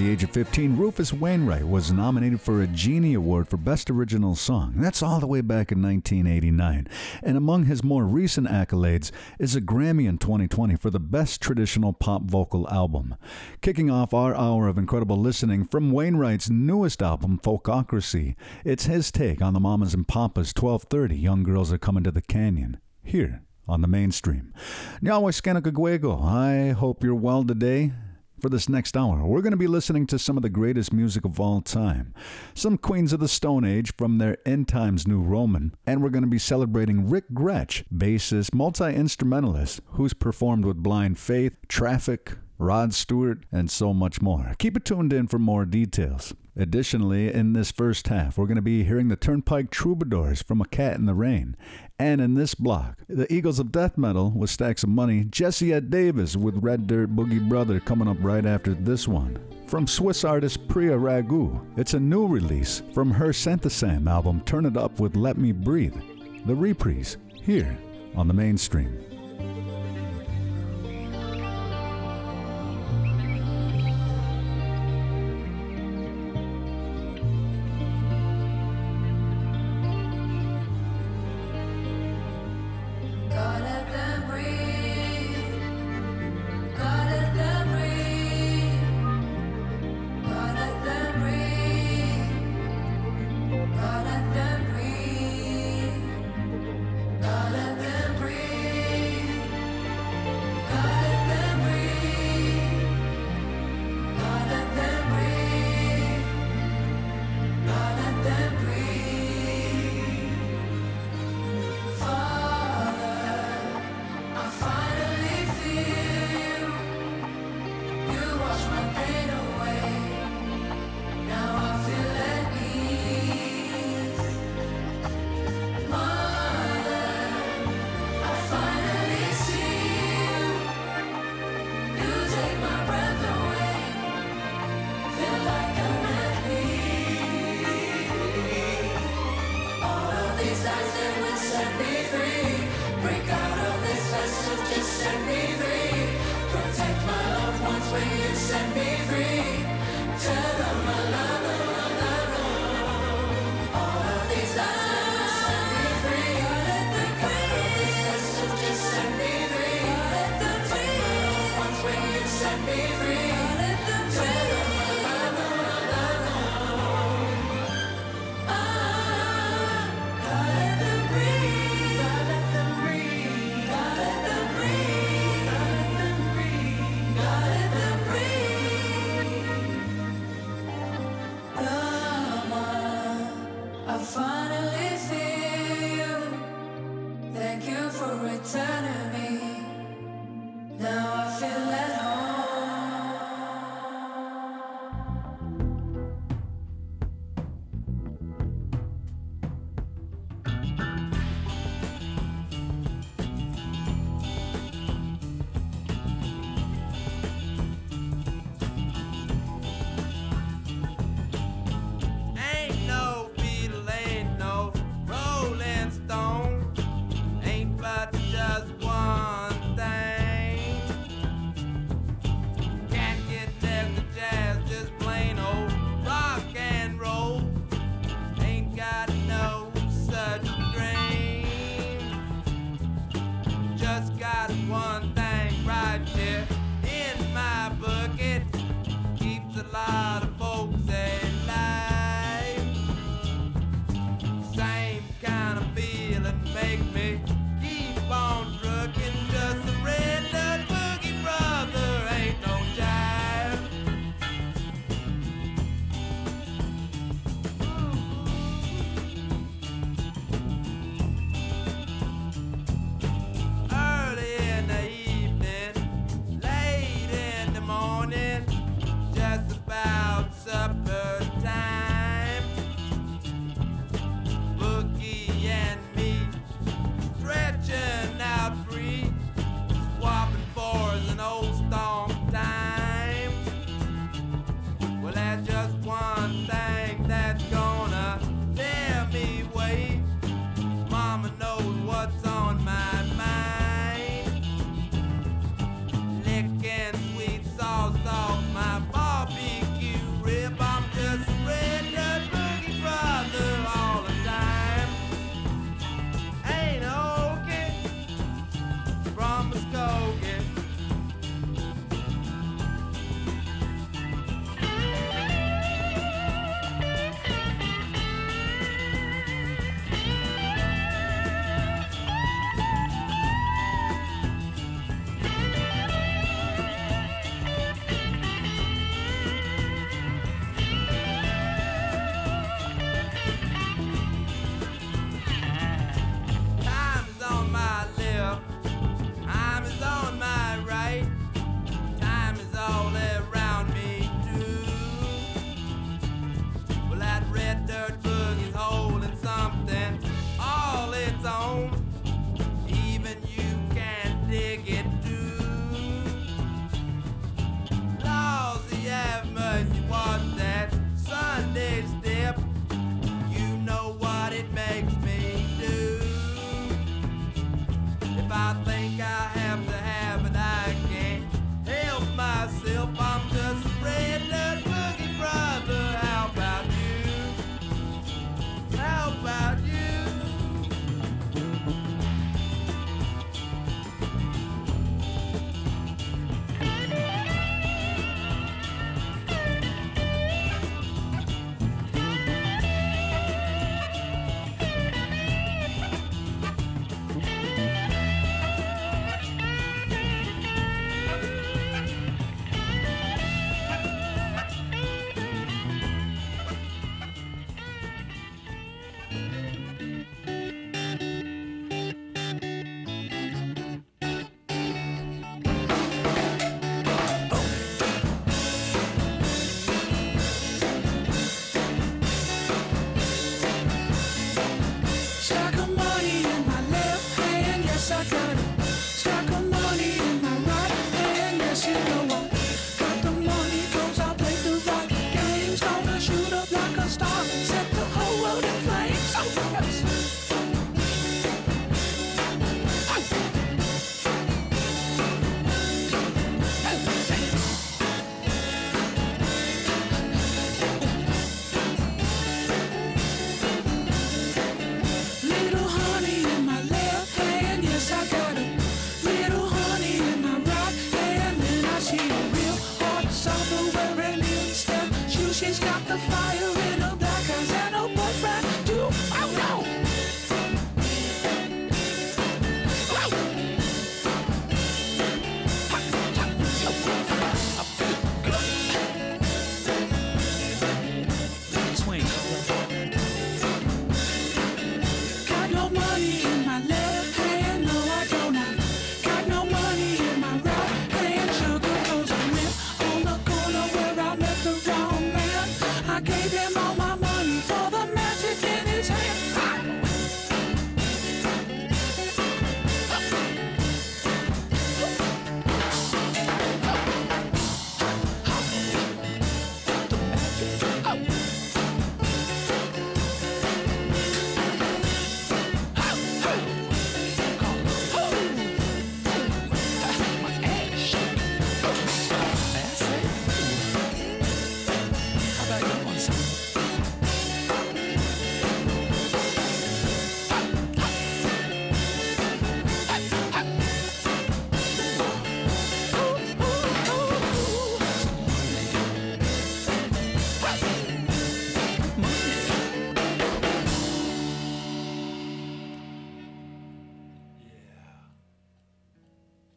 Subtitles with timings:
[0.00, 4.34] The age of 15, Rufus Wainwright was nominated for a Genie Award for Best Original
[4.34, 4.72] Song.
[4.76, 6.88] That's all the way back in 1989.
[7.22, 11.92] And among his more recent accolades is a Grammy in 2020 for the Best Traditional
[11.92, 13.14] Pop Vocal Album.
[13.60, 18.36] Kicking off our hour of incredible listening from Wainwright's newest album, Folkocracy.
[18.64, 22.22] It's his take on the Mamas and Papas 1230 Young Girls Are Coming to the
[22.22, 22.78] Canyon.
[23.02, 24.54] Here on the mainstream.
[25.02, 27.92] Nyawaskanakagwego, I hope you're well today.
[28.40, 31.26] For this next hour, we're going to be listening to some of the greatest music
[31.26, 32.14] of all time.
[32.54, 36.24] Some Queens of the Stone Age from their In Times New Roman, and we're going
[36.24, 42.92] to be celebrating Rick Grech, bassist, multi instrumentalist, who's performed with Blind Faith, Traffic, Rod
[42.92, 44.54] Stewart, and so much more.
[44.58, 46.34] Keep it tuned in for more details.
[46.54, 50.66] Additionally, in this first half, we're going to be hearing the Turnpike Troubadours from A
[50.66, 51.56] Cat in the Rain.
[51.98, 55.90] And in this block, the Eagles of Death Metal with Stacks of Money, Jesse Ed
[55.90, 59.38] Davis with Red Dirt Boogie Brother coming up right after this one.
[59.66, 64.76] From Swiss artist Priya Ragu, it's a new release from her Santhosam album Turn It
[64.76, 65.96] Up with Let Me Breathe.
[66.44, 67.78] The reprise, here
[68.14, 68.98] on the mainstream.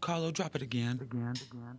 [0.04, 1.00] Carlo, drop it again.
[1.02, 1.78] Again, again,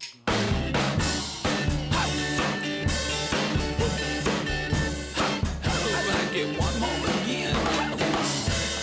[6.32, 7.54] get one more again.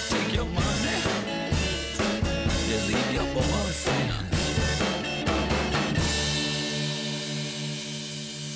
[0.09, 1.01] Take your money.
[2.69, 4.11] You leave your boyfriend.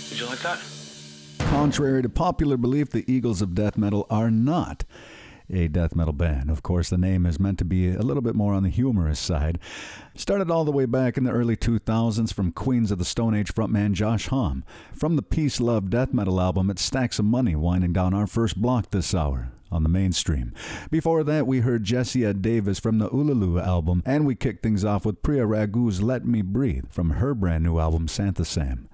[0.10, 0.60] Did you like that?
[1.50, 4.84] Contrary to popular belief, the Eagles of death metal are not
[5.50, 6.50] a death metal band.
[6.50, 9.20] Of course, the name is meant to be a little bit more on the humorous
[9.20, 9.60] side.
[10.16, 13.54] Started all the way back in the early 2000s from Queens of the Stone Age
[13.54, 14.64] frontman Josh Homme.
[14.94, 18.62] From the Peace Love death metal album, it's Stacks of Money winding down our first
[18.62, 20.54] block this hour on the mainstream.
[20.90, 24.86] Before that, we heard Jesse Ed Davis from the Ululu album, and we kicked things
[24.86, 28.88] off with Priya Ragu's Let Me Breathe from her brand new album, Santhosam.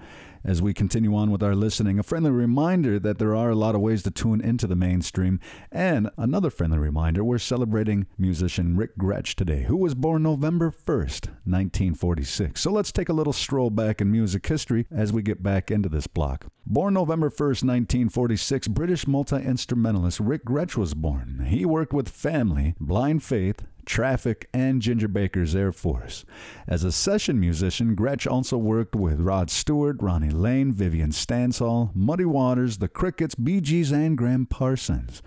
[0.43, 3.75] As we continue on with our listening, a friendly reminder that there are a lot
[3.75, 5.39] of ways to tune into the mainstream,
[5.71, 11.27] and another friendly reminder we're celebrating musician Rick Grech today, who was born November 1st,
[11.45, 12.59] 1946.
[12.59, 15.89] So let's take a little stroll back in music history as we get back into
[15.89, 16.47] this block.
[16.65, 21.45] Born November 1st, 1946, British multi instrumentalist Rick Grech was born.
[21.49, 26.25] He worked with Family, Blind Faith, Traffic, and Ginger Baker's Air Force.
[26.67, 32.25] As a session musician, Grech also worked with Rod Stewart, Ronnie Lane, Vivian Stanshall, Muddy
[32.25, 35.21] Waters, The Crickets, Bee Gees, and Gram Parsons.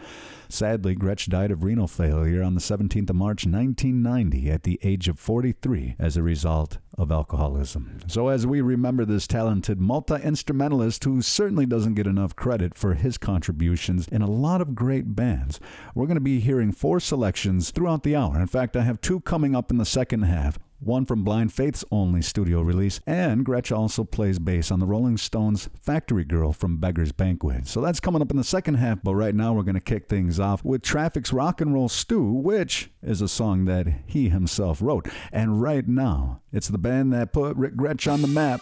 [0.48, 5.08] Sadly, Grech died of renal failure on the 17th of March 1990 at the age
[5.08, 8.00] of 43 as a result of alcoholism.
[8.06, 12.94] So, as we remember this talented multi instrumentalist who certainly doesn't get enough credit for
[12.94, 15.60] his contributions in a lot of great bands,
[15.94, 18.40] we're going to be hearing four selections throughout the hour.
[18.40, 21.84] In fact, I have two coming up in the second half one from Blind Faith's
[21.90, 26.78] only studio release, and Grech also plays bass on the Rolling Stones' Factory Girl from
[26.78, 27.66] Beggar's Banquet.
[27.66, 30.08] So that's coming up in the second half, but right now we're going to kick
[30.08, 34.80] things off with Traffic's Rock and Roll Stew, which is a song that he himself
[34.80, 35.08] wrote.
[35.32, 38.60] And right now, it's the band that put Rick Grech on the map.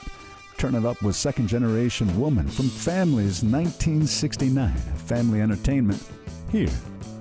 [0.58, 4.72] Turn it up with Second Generation Woman from Family's 1969
[5.06, 6.02] Family Entertainment
[6.50, 6.70] here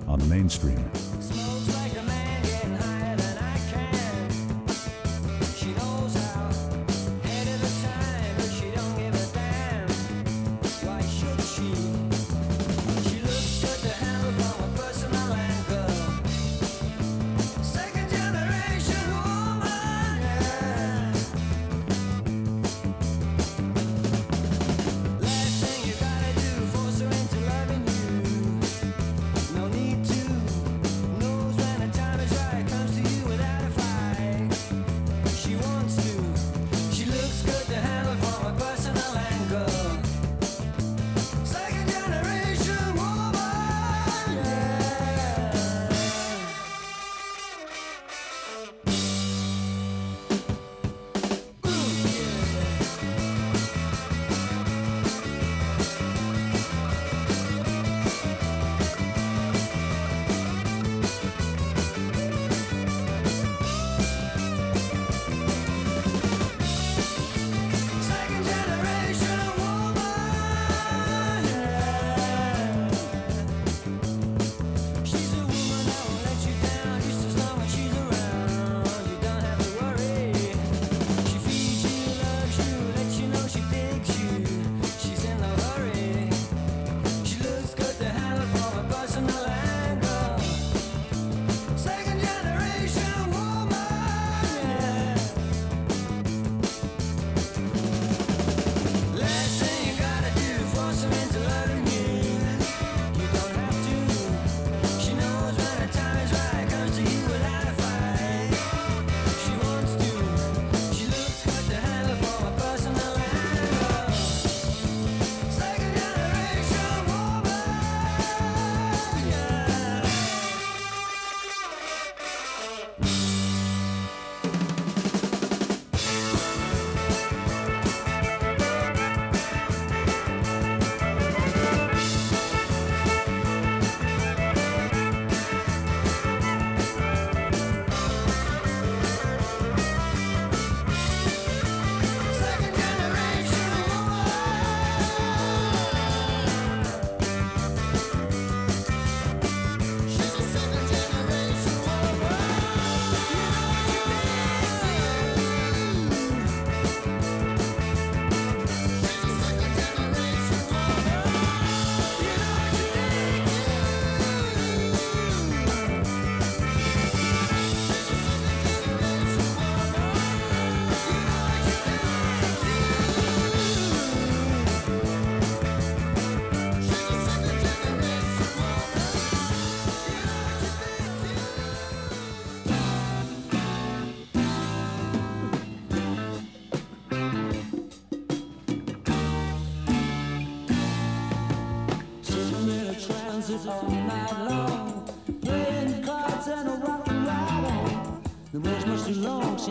[0.06, 0.78] on the mainstream.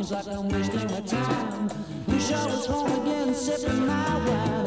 [0.03, 1.69] seems like I'm wasting my time.
[2.07, 4.60] Wish I was home again, sipping my wine.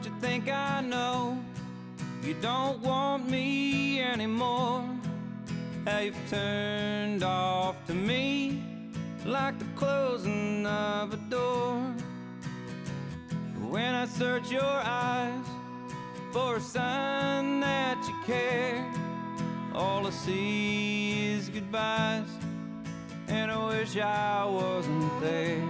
[0.00, 1.36] don't you think I know?
[2.22, 4.84] You don't want me anymore.
[5.84, 8.62] How you've turned off to me
[9.24, 11.80] like the closing of a door.
[13.70, 15.44] When I search your eyes
[16.32, 18.86] for a sign that you care,
[19.74, 22.28] all I see is goodbyes,
[23.26, 25.67] and I wish I wasn't there.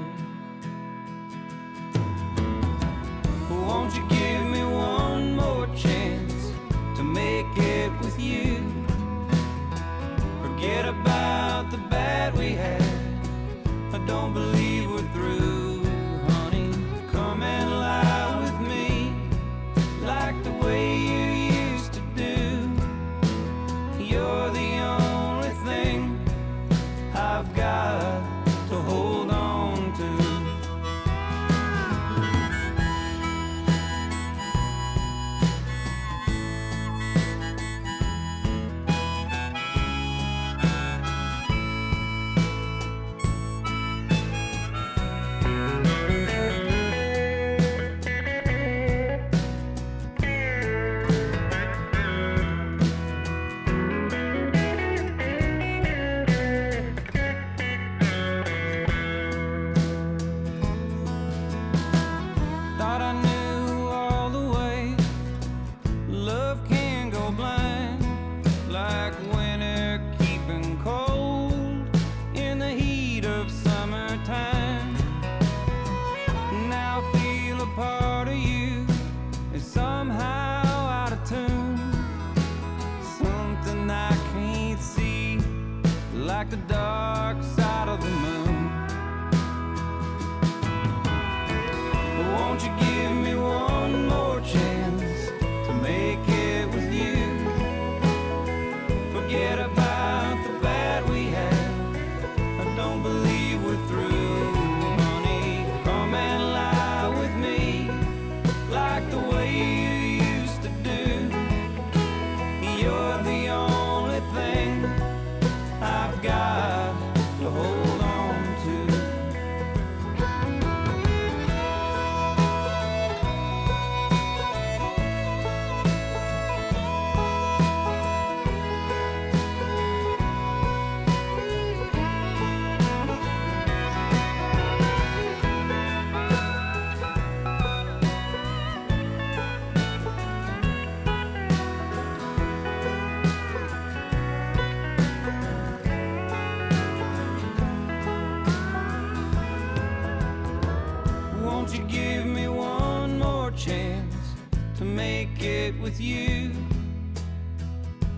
[155.89, 156.51] with you.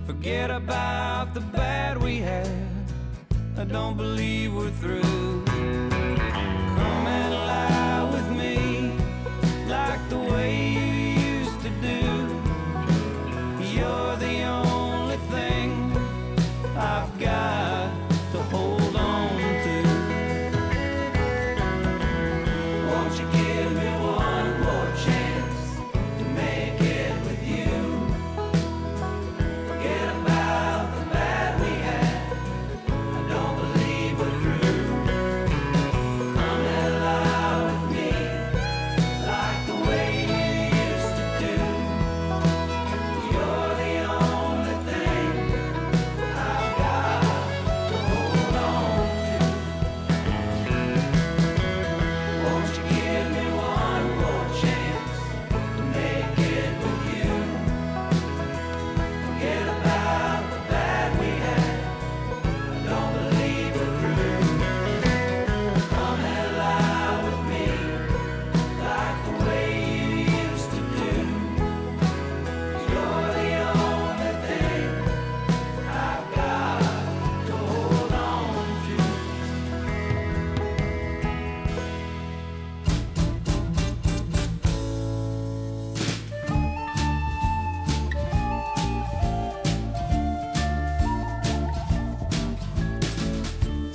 [0.05, 2.51] Forget about the bad we had.
[3.57, 5.90] I don't believe we're through.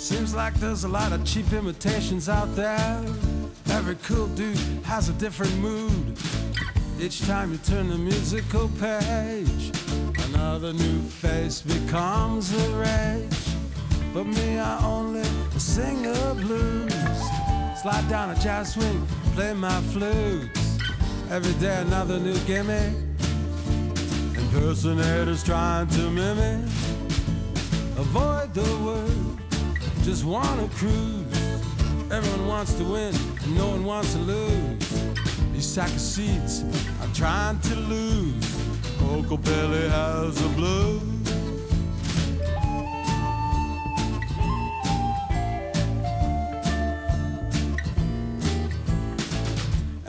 [0.06, 3.04] Seems like there's a lot of cheap imitations out there.
[3.72, 6.16] Every cool dude has a different mood.
[7.00, 9.72] Each time you turn the musical page,
[10.26, 13.58] another new face becomes the rage.
[14.14, 15.24] But me, I only
[15.58, 16.94] sing the blues.
[17.82, 20.52] Slide down a jazz swing, play my flute.
[21.32, 22.94] Every day another new gimmick.
[24.38, 26.64] Impersonators trying to mimic.
[27.98, 29.45] Avoid the word
[30.06, 31.26] just wanna cruise.
[32.12, 34.90] Everyone wants to win, and no one wants to lose.
[35.52, 36.64] These sack of seats
[37.02, 38.46] are trying to lose.
[39.00, 41.02] Kokopelli has the blues.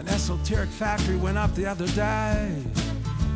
[0.08, 2.62] esoteric factory went up the other day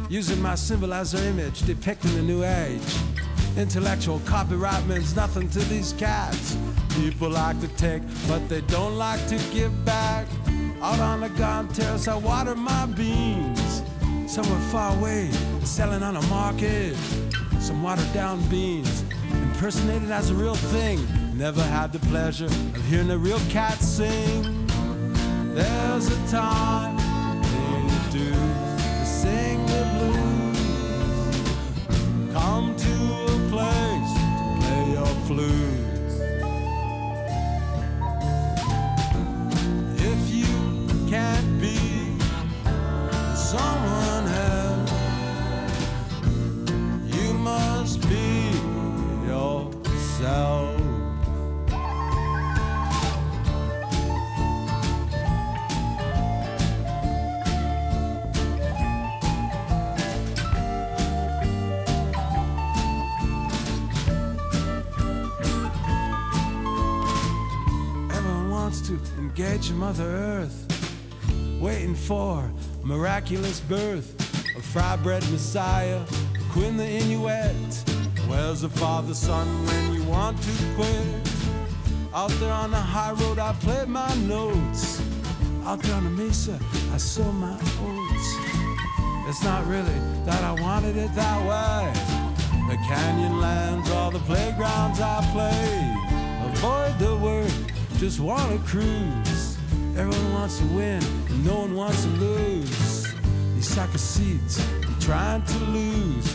[0.08, 3.19] using my symbolizer image depicting the new age
[3.60, 6.56] Intellectual copyright means nothing to these cats.
[6.96, 10.26] People like to take, but they don't like to give back.
[10.80, 13.82] Out on the garden terrace, I water my beans.
[14.26, 15.30] Somewhere far away,
[15.62, 16.96] selling on a market.
[17.60, 20.98] Some watered down beans, impersonated as a real thing.
[21.36, 24.66] Never had the pleasure of hearing a real cat sing.
[25.52, 27.09] There's a time
[35.30, 35.79] play
[69.68, 72.50] Mother Earth, waiting for
[72.82, 74.18] miraculous birth,
[74.56, 76.00] of fry-bred Messiah,
[76.34, 77.72] a Queen the Inuit.
[78.26, 81.32] Where's the Father, Son, when you want to quit?
[82.14, 85.00] Out there on the high road, I play my notes.
[85.64, 86.58] Out there on the mesa,
[86.92, 88.28] I sow my oats.
[89.28, 91.92] It's not really that I wanted it that way.
[92.68, 95.94] The canyon lands, all the playgrounds I play.
[96.52, 97.52] Avoid the word,
[97.98, 99.39] just wanna cruise.
[100.00, 103.12] Everyone wants to win, and no one wants to lose.
[103.54, 106.26] These sack of seeds, I'm trying to lose.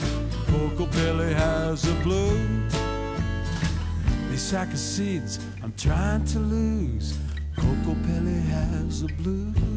[0.52, 2.38] Kokopelli has a blue.
[4.30, 7.18] These sack of seeds, I'm trying to lose.
[7.56, 9.75] Coco Pelly has a blues.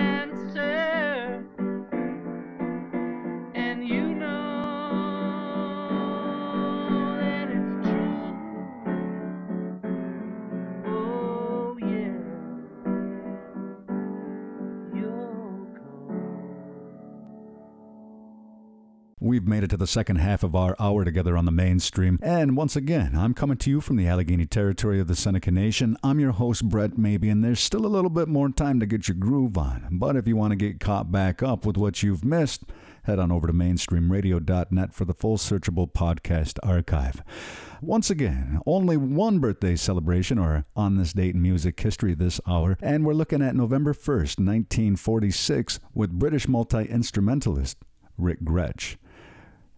[0.00, 0.47] Is
[19.38, 22.18] We've made it to the second half of our hour together on the mainstream.
[22.20, 25.96] And once again, I'm coming to you from the Allegheny territory of the Seneca Nation.
[26.02, 29.06] I'm your host, Brett Maybe, and there's still a little bit more time to get
[29.06, 29.86] your groove on.
[29.92, 32.64] But if you want to get caught back up with what you've missed,
[33.04, 37.22] head on over to mainstreamradio.net for the full searchable podcast archive.
[37.80, 42.76] Once again, only one birthday celebration or on this date in music history this hour,
[42.82, 47.76] and we're looking at November 1st, 1946, with British multi instrumentalist
[48.18, 48.96] Rick Grech.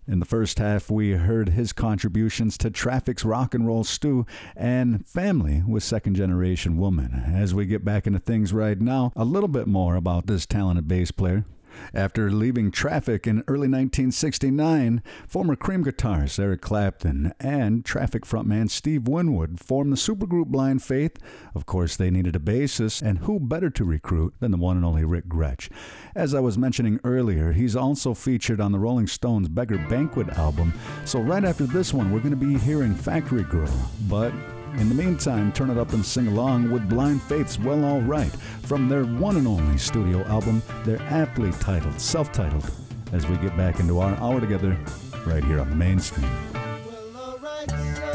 [0.08, 5.06] In the first half, we heard his contributions to Traffic's rock and roll stew and
[5.06, 7.22] Family with Second Generation Woman.
[7.26, 10.88] As we get back into things right now, a little bit more about this talented
[10.88, 11.44] bass player.
[11.94, 19.08] After leaving Traffic in early 1969, former Cream guitarist Eric Clapton and Traffic frontman Steve
[19.08, 21.18] Winwood formed the supergroup Blind Faith.
[21.54, 24.84] Of course, they needed a bassist, and who better to recruit than the one and
[24.84, 25.70] only Rick Grech?
[26.14, 30.72] As I was mentioning earlier, he's also featured on the Rolling Stones Beggar Banquet album.
[31.04, 33.72] So, right after this one, we're going to be hearing Factory Girl.
[34.08, 34.32] But
[34.78, 38.32] in the meantime, turn it up and sing along with Blind Faith's Well All Right
[38.62, 42.70] from their one and only studio album, their aptly titled, self titled,
[43.12, 44.76] as we get back into our hour together
[45.26, 46.28] right here on the mainstream.
[46.54, 48.09] Well,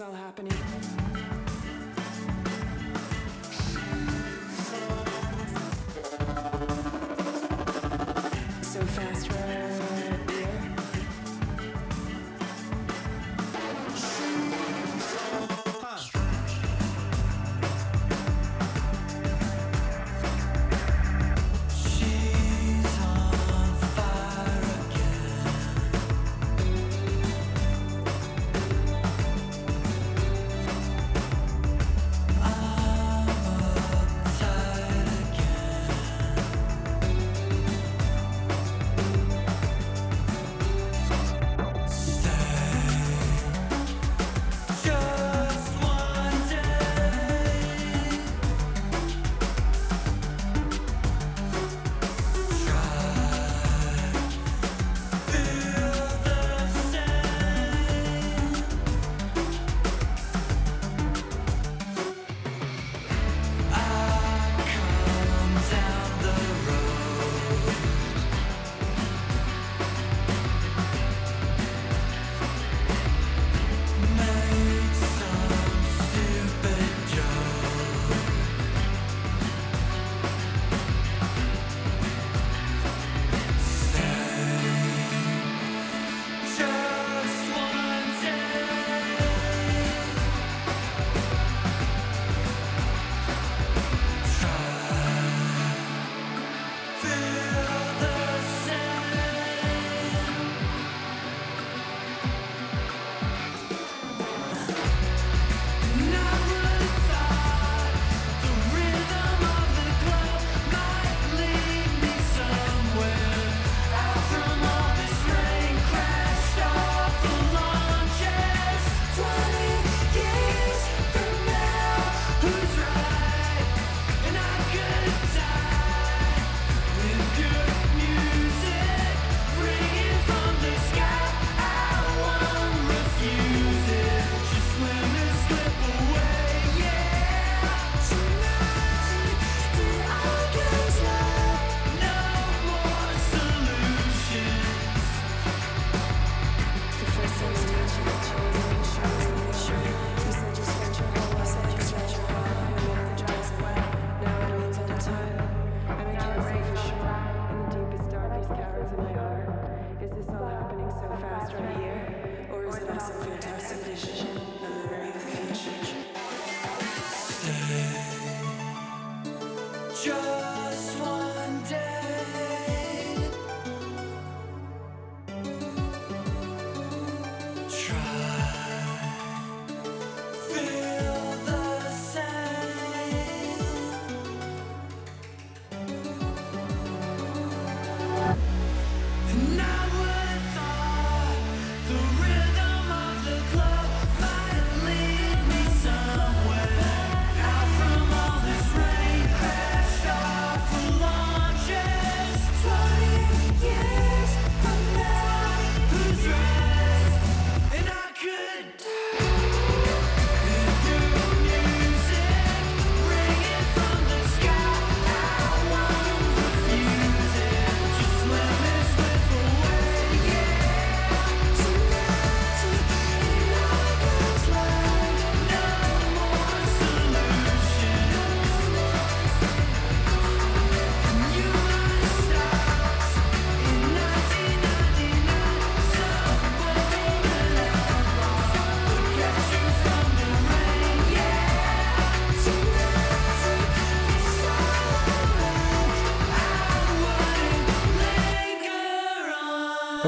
[0.00, 0.61] all happening?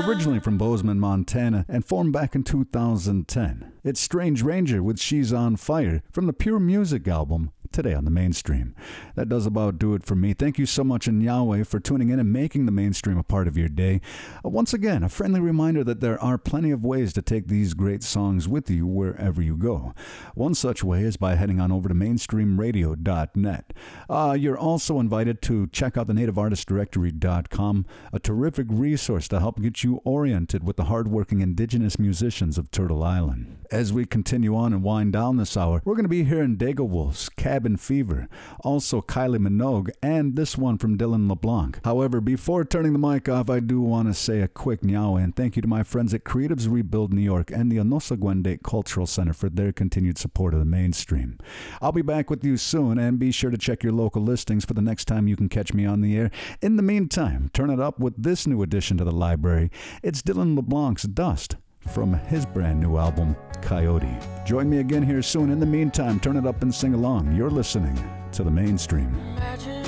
[0.07, 3.73] Originally from Bozeman, Montana, and formed back in 2010.
[3.83, 8.11] It's Strange Ranger with She's on Fire from the Pure Music album today on the
[8.11, 8.75] mainstream.
[9.17, 10.33] That does about do it for me.
[10.33, 13.47] Thank you so much, in Yahweh, for tuning in and making the mainstream a part
[13.47, 14.01] of your day.
[14.45, 17.75] Uh, once again, a friendly reminder that there are plenty of ways to take these
[17.75, 19.93] great songs with you wherever you go.
[20.35, 23.73] One such way is by heading on over to mainstreamradio.net.
[24.09, 29.83] Uh, you're also invited to check out the nativeartistdirectory.com, a terrific resource to help get
[29.83, 33.59] you oriented with the hardworking indigenous musicians of Turtle Island.
[33.71, 37.29] As we continue on and wind down this hour, we're going to be hearing Digawolf's
[37.29, 38.29] Cabin Cabin Fever,
[38.61, 41.81] also Kylie Minogue, and this one from Dylan LeBlanc.
[41.83, 45.35] However, before turning the mic off, I do want to say a quick nyawa and
[45.35, 49.33] thank you to my friends at Creatives Rebuild New York and the Onosaguende Cultural Center
[49.33, 51.39] for their continued support of the mainstream.
[51.81, 54.75] I'll be back with you soon, and be sure to check your local listings for
[54.75, 56.31] the next time you can catch me on the air.
[56.61, 59.71] In the meantime, turn it up with this new addition to the library.
[60.03, 61.57] It's Dylan LeBlanc's Dust
[61.89, 64.19] from his brand new album, Coyote.
[64.45, 65.51] Join me again here soon.
[65.51, 67.35] In the meantime, turn it up and sing along.
[67.35, 67.99] You're listening
[68.33, 69.15] to the mainstream.
[69.37, 69.84] Imagine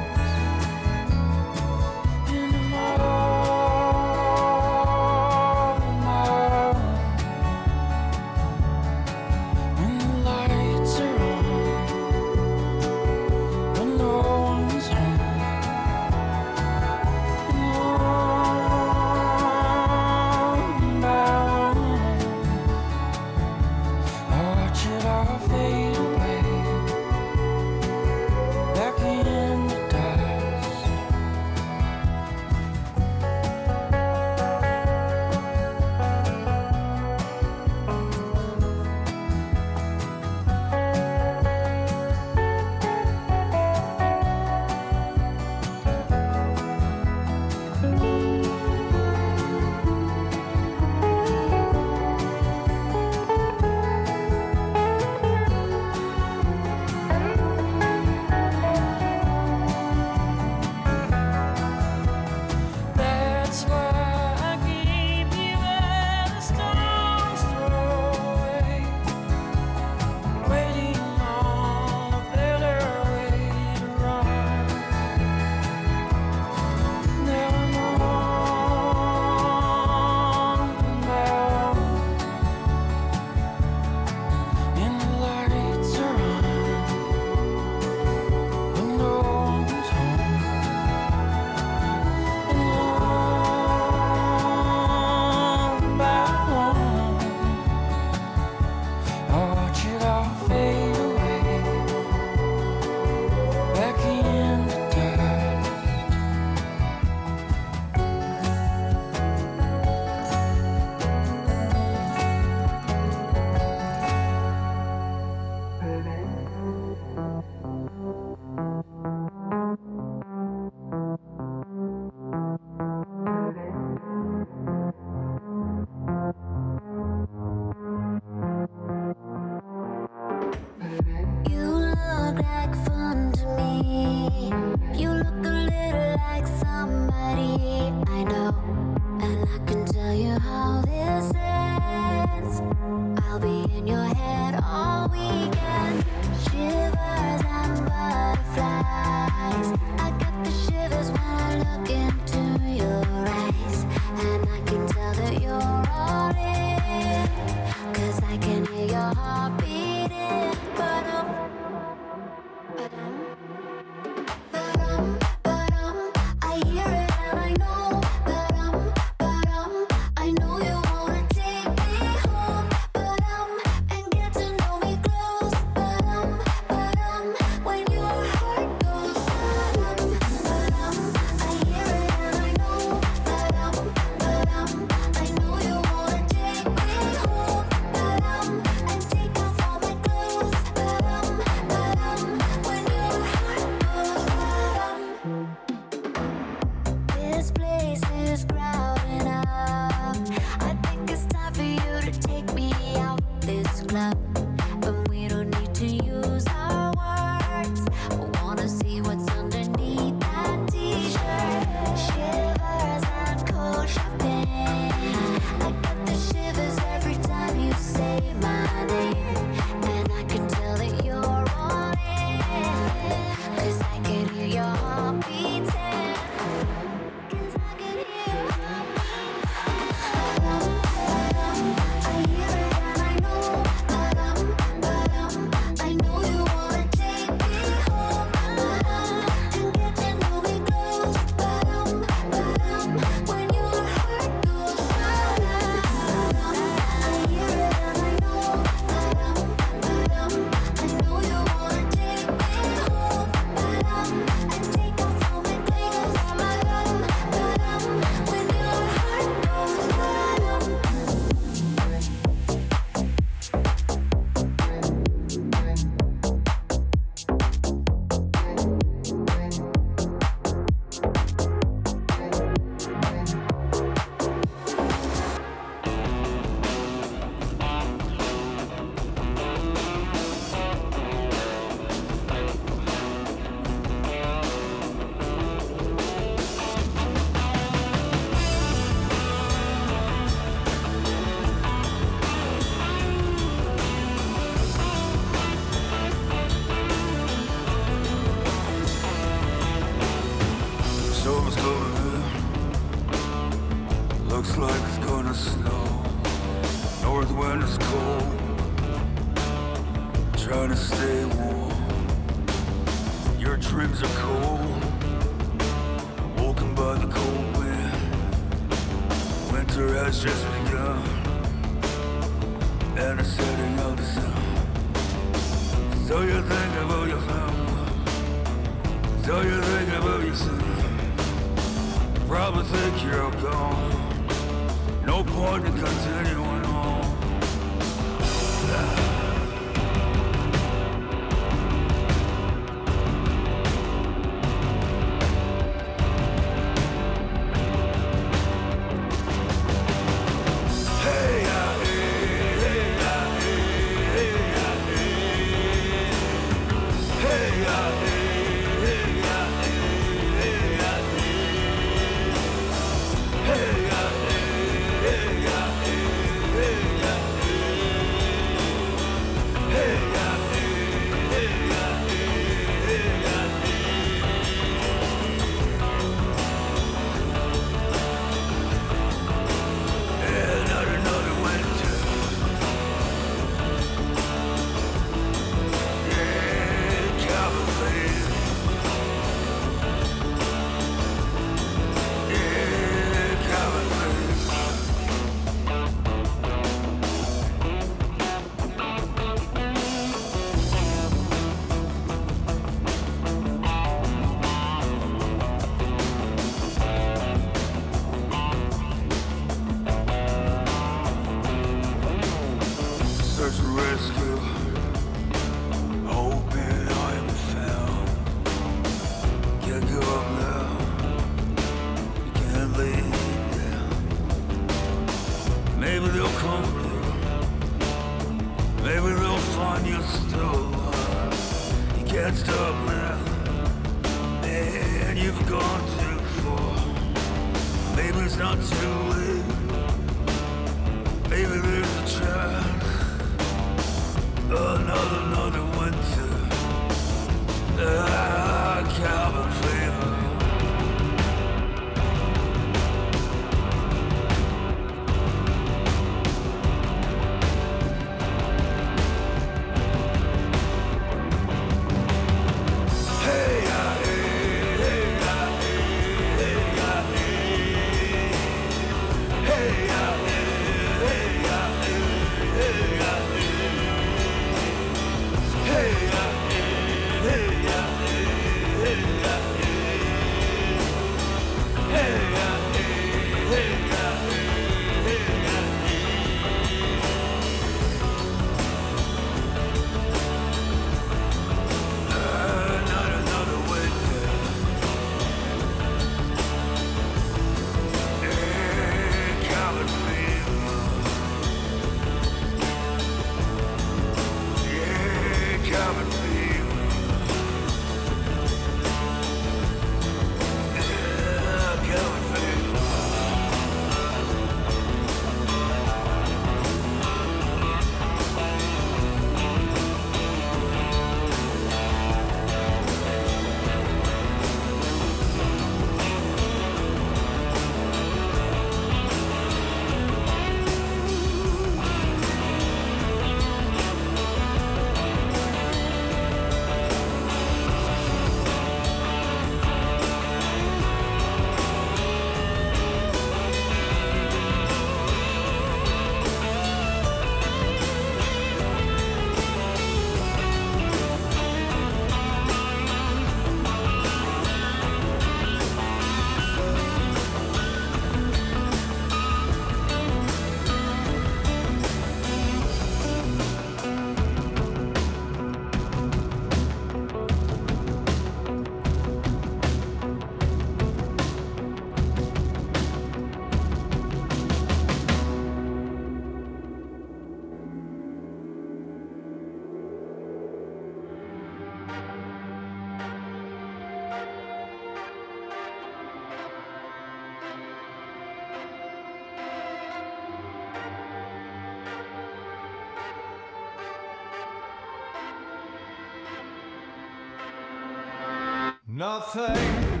[599.04, 600.00] Nothing,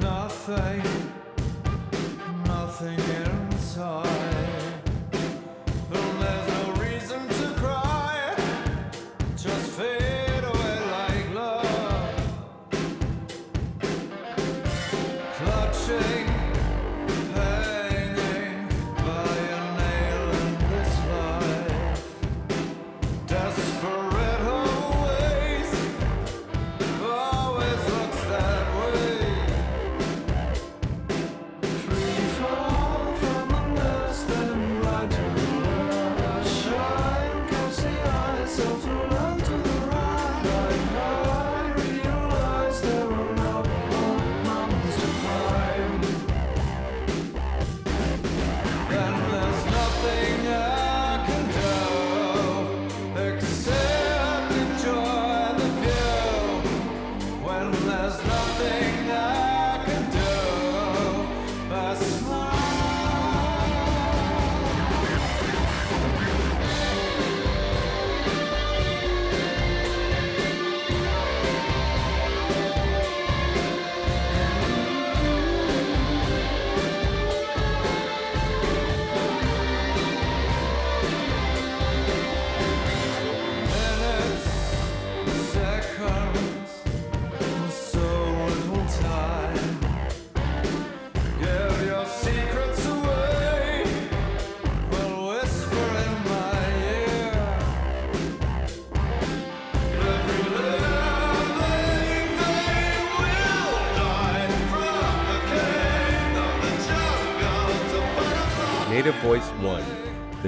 [0.00, 0.93] nothing,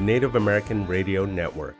[0.06, 1.75] Native American Radio Network.